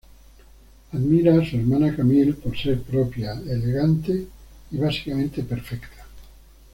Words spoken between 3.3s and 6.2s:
elegante y básicamente perfecta.